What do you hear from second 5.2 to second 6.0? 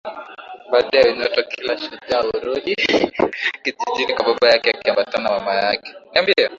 na mama yake